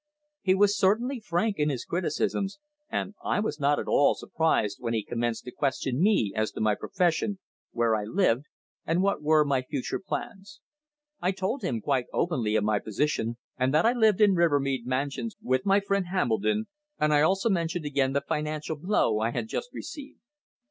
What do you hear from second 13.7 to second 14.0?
that I